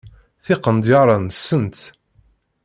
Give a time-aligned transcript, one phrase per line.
[0.45, 1.77] Tiqendyar-a nsent.